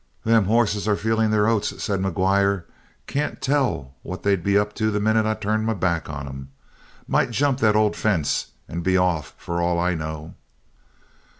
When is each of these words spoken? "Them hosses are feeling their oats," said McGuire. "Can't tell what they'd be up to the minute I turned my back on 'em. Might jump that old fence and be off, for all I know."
"Them 0.23 0.45
hosses 0.45 0.87
are 0.87 0.95
feeling 0.95 1.29
their 1.29 1.47
oats," 1.47 1.83
said 1.83 1.99
McGuire. 1.99 2.63
"Can't 3.05 3.39
tell 3.39 3.93
what 4.01 4.23
they'd 4.23 4.43
be 4.43 4.57
up 4.57 4.73
to 4.73 4.89
the 4.89 4.99
minute 4.99 5.27
I 5.27 5.35
turned 5.35 5.67
my 5.67 5.75
back 5.75 6.09
on 6.09 6.27
'em. 6.27 6.49
Might 7.07 7.29
jump 7.29 7.59
that 7.59 7.75
old 7.75 7.95
fence 7.95 8.47
and 8.67 8.81
be 8.81 8.97
off, 8.97 9.35
for 9.37 9.61
all 9.61 9.79
I 9.79 9.93
know." 9.93 10.33